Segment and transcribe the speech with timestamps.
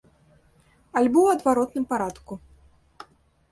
[1.01, 2.33] Альбо ў адваротным парадку.